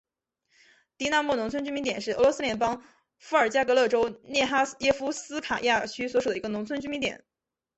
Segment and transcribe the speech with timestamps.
[0.97, 2.81] 狄纳莫农村居民点是俄罗斯联邦
[3.19, 7.23] 伏尔加格勒州涅哈耶夫斯卡亚区所属的一个农村居民点。